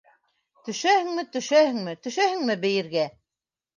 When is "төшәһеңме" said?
0.69-1.25, 1.37-1.95, 2.07-2.57